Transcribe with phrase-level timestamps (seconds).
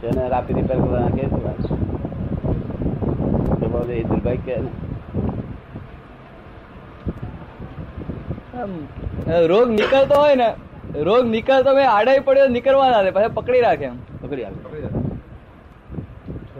[0.00, 1.26] તેને રાપી રિપેર કરવાના કે
[4.02, 4.56] દુર્ભાગ્ય
[9.26, 10.54] કે રોગ નીકળતો હોય ને
[11.02, 13.96] રોગ નીકળતો મેં આડાઈ પડ્યો નીકળવા ના દે પછી પકડી રાખે એમ.
[14.22, 14.78] પકડી રાખે.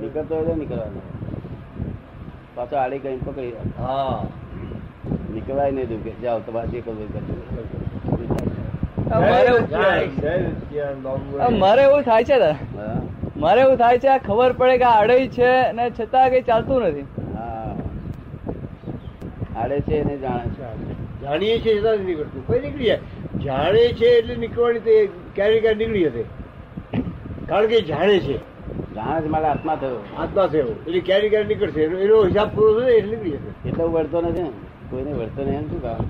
[0.00, 1.00] નીકળતો હોય તો નીકળવાનો.
[2.54, 3.82] પાછો આડી કઈ પકડી રાખે.
[3.82, 4.22] હા.
[5.34, 7.87] નીકળાય નહીં દુઃખે કે જાઓ તમારે જે કરવું કરજો.
[9.10, 9.66] મારે એવું-
[12.02, 12.40] થાય છે
[13.36, 16.82] મારે એવું થાય છે આ ખબર પડે કે આ આડઈ છે ને છતાં કઈ ચાલતું
[16.82, 17.00] નથી.
[17.00, 17.76] હા.
[19.56, 21.20] આડે છે એને જાણે છે.
[21.20, 22.46] જાણીએ છીએ છતાં નથી નીકળતું.
[22.46, 22.98] કોઈ નીકળી જાય.
[23.44, 26.24] જાણે છે એટલે નીકળવાની તે ક્યારેક ક્યારે નીકળી હતી
[27.48, 28.38] કારણ કે જાણે છે.
[28.94, 30.04] જાણે છે મારા આત્મા થયો.
[30.18, 30.66] આત્મા થયો.
[30.66, 31.82] એટલે ક્યારેક ક્યારે નીકળશે.
[31.82, 33.68] એનો હિસાબ પૂરો થયો એટલે નીકળી જશે.
[33.68, 34.50] એટલે વળતો નથી ને.
[34.90, 36.08] કોઈને વળતો નહીં એમ શું કામ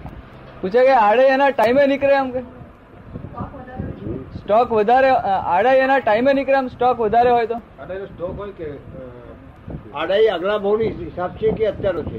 [0.61, 2.58] પૂછે કે આડે એના ટાઈમે નીકળે એમ કે?
[4.49, 5.11] સ્ટોક વધારે
[5.45, 7.55] આડાઈ એના ટાઈમે નીકળે સ્ટોક વધારે હોય તો?
[9.95, 12.19] આડાઈ આગલા હિસાબ છે કે અત્યારનો છે?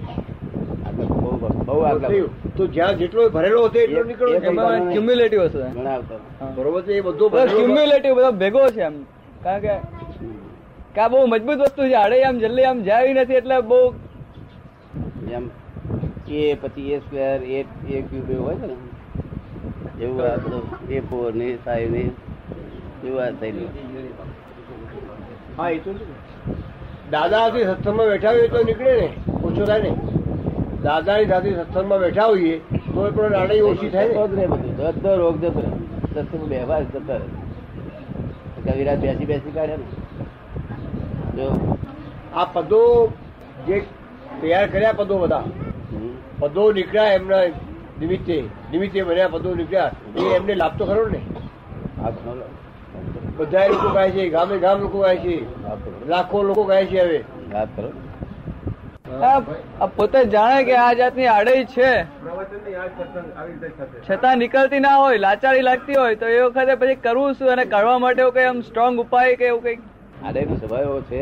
[0.87, 2.53] આગળ બહુ બહુ આગળ થયું.
[2.57, 4.07] તો જ્યાં જેટલો ભરેલો હતો એટલો એક-
[4.79, 4.91] છે.
[4.93, 5.57] ક્યુમ્યુલેટિવ હશે.
[5.57, 6.51] ઘણા આવતા હા.
[6.55, 9.03] બરોબર છે એ બધો ક્યુમ્યુલેટિવ બધો ભેગો છે એમ.
[9.43, 9.75] કારણ કે
[10.95, 11.93] કા બહુ મજબૂત વસ્તુ છે.
[11.93, 13.93] આડે આમ જલ્દી આમ જાય નથી એટલે બહુ
[15.31, 15.49] એમ
[16.27, 18.75] એ પછી એ સ્ક્વેર એ એ ક્યુબ એવું હોય છે ને?
[20.01, 22.11] એવું આ બધું ને ને
[23.07, 23.69] એવું આ થયેલું.
[25.57, 26.05] હા એ તો છે.
[27.11, 29.09] દાદા સાથે સત્સંગમાં બેઠા હોઈએ તો નીકળે ને
[29.43, 29.95] ઓછો થાય ને.
[30.83, 34.13] દાદાની સાથે સત્સંગમાં બેઠા હોઈએ તો પણ આડાઈ ઓછી થાય ને.
[34.13, 35.69] બધું બધો રોગ જતો રહે.
[36.13, 38.71] સત્સંગ વ્યવહાર જતો રહે.
[38.71, 39.83] કવિરાજ બેસી બેસી કાઢે ને.
[41.37, 41.77] જો.
[42.35, 43.11] આ પદો
[43.67, 43.79] જે
[44.41, 45.43] તૈયાર કર્યા પદો બધા
[46.39, 47.41] પદો નીકળ્યા એમના
[47.99, 48.35] નિમિત્તે
[48.71, 51.19] નિમિત્તે બન્યા પદો નીકળ્યા એ એમને લાભ તો ખરો ને?
[53.37, 55.33] બધા લોકો ગાય છે ગામે ગામ લોકો ગાય છે
[56.07, 57.19] લાખો લોકો ગાય છે હવે.
[59.95, 61.91] પોતે જાણે કે આ જાતની આડે છે.
[64.05, 67.49] છતાં નીકળતી ના હોય લાચારી લાગતી હોય તો એ વખતે પછી કરવું શું?
[67.49, 69.77] અને કરવા માટે એવું કઈ આમ સ્ટ્રોંગ ઉપાય કે એવું કઈ
[70.23, 71.21] આડેનો સ્વભાવ એવો છે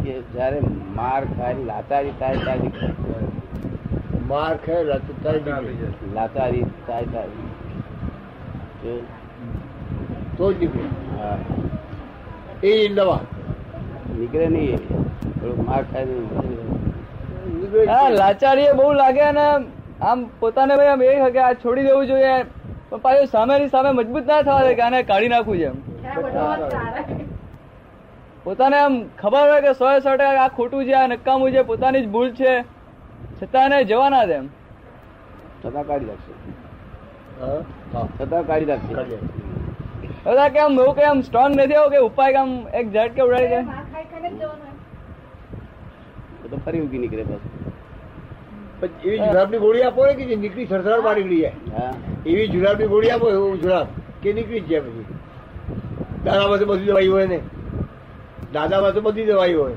[0.00, 0.58] કે જયારે
[0.94, 3.27] માર ખાય લાચારી થાય ત્યારે.
[4.28, 5.90] માર ખાય રાત થાય નીકળે.
[6.14, 8.94] લાચારી થાય ત્યારે
[10.36, 11.38] તો જ નીકળે હા.
[12.64, 13.20] એ દવા.
[14.12, 14.80] નીકળે નહીં
[15.32, 16.16] થોડુંક માર ખાય
[17.90, 19.44] હા લાચારી એ બહુ લાગે અને
[20.02, 22.34] આમ પોતાને ભાઈ આમ એ કે આ છોડી દેવું જોઈએ.
[22.90, 25.76] પણ પાછું સામેની સામે મજબૂત ના થવા દે કે આને કાઢી નાખવું છે એમ
[28.46, 32.02] પોતાને આમ ખબર હોય કે સો સો ટકા આ ખોટું છે આ નકામું છે પોતાની
[32.02, 32.52] જ ભૂલ છે.
[33.42, 34.48] છતાં એને જવા ના દે એમ.
[35.62, 36.32] છતાં કાઢી નાખશે.
[37.40, 37.60] હા?
[37.92, 38.06] હા.
[38.18, 39.18] છતાં કાઢી નાખશે.
[40.24, 43.48] બધા કેમ એવું કે આમ સ્ટ્રોંગ નથી આવું કે ઉપાય કે આમ એક ઝટકે ઉડાડી
[43.48, 43.64] જાય
[46.42, 47.40] તો તો ફરી ઉગી નીકળે બસ.
[48.80, 51.94] પછી એવી જુરાબની ગોળી આપો ને કે જે નીકળી સરસરાટ બહાર નીકળી જાય હા.
[52.26, 53.88] એવી જુલાબની ગોળી આપો એવું જુલાબ
[54.22, 55.06] કે નીકળી જ જાય પછી.
[56.24, 57.40] દાદામાં તો બધી દવાઈ હોય ને.
[58.52, 59.76] દાદામાં તો બધી દવાઈ હોય.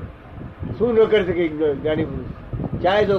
[0.78, 2.41] શું ન કરી શકે એક જ્ઞાની પુરુષ?
[2.82, 3.16] ચાહે તો